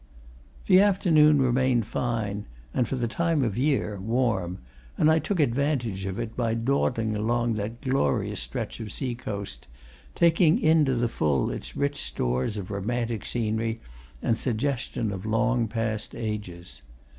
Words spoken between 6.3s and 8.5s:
by dawdling along that glorious